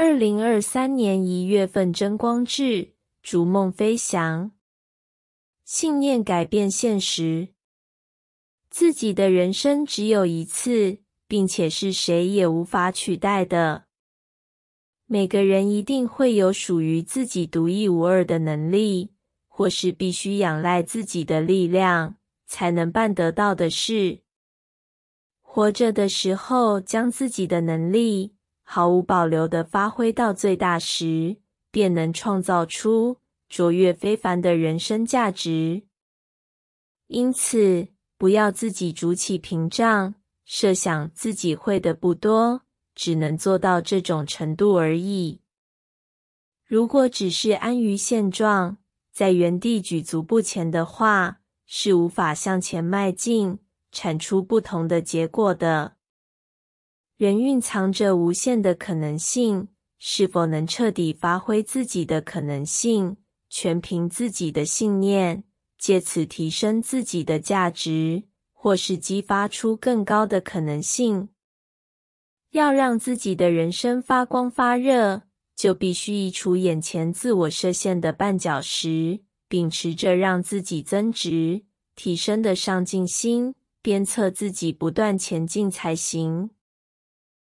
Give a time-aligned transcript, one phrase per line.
[0.00, 4.52] 二零二三年一月份真光志，逐梦飞翔，
[5.64, 7.48] 信念改变现实。
[8.70, 13.86] 自己的人生只有一次，并且是谁也无法取代的。
[15.06, 19.10] 每个人一定会有属于自己独一无二的能力，
[19.48, 22.14] 或是必须仰赖自己的力量
[22.46, 24.20] 才能办得到的事。
[25.40, 28.36] 活着的时候，将自己的能力
[28.70, 31.38] 毫无保留的发挥到最大时，
[31.70, 33.16] 便能创造出
[33.48, 35.84] 卓越非凡的人生价值。
[37.06, 40.14] 因此，不要自己筑起屏障，
[40.44, 42.60] 设想自己会的不多，
[42.94, 45.40] 只能做到这种程度而已。
[46.66, 48.76] 如果只是安于现状，
[49.10, 55.94] 在原地举足不前的话，是无法向前迈进，产出不同的结果的。
[57.18, 59.66] 人蕴藏着无限的可能性，
[59.98, 63.16] 是否能彻底发挥自己的可能性，
[63.50, 65.42] 全凭自己的信念，
[65.76, 71.30] 借此提升自己的价值，或是激发出更高的可能性。
[72.52, 75.22] 要让自己的人生发光发热，
[75.56, 81.64] 就必须移除眼前自我设限的绊脚石，秉持着让自己增值、
[81.96, 83.56] 提升的上进心。
[83.82, 86.50] 鞭策自己不断前进才行。